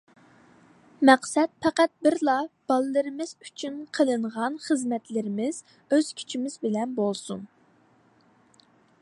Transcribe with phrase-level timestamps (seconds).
[1.09, 2.37] مەقسەت پەقەت بىرلا:
[2.71, 7.47] بالىلىرىمىز ئۈچۈن قىلىنغان خىزمەتلىرىمىز ئۆز كۈچىمىز بىلەن بولسۇن.